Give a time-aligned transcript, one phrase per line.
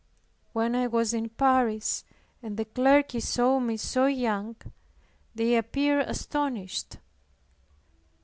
[0.53, 2.03] When I was in Paris,
[2.41, 4.55] and the clergy saw me so young,
[5.35, 6.97] they appeared astonished.